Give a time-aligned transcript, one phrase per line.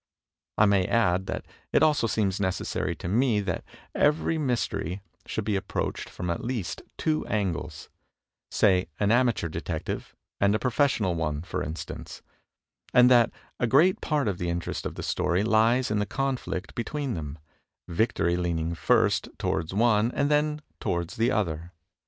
[0.57, 3.63] I may add that it also seems neces sary to me that
[3.93, 7.87] every mystery should be approached from at least two angles;
[8.49, 12.23] say, an amateur detective and a profes sional one, for instance;
[12.95, 13.29] and that
[13.59, 17.37] a great part of the interest of the story lies in the conflict between them,
[17.87, 21.73] victory leaning first toward one and then toward the other.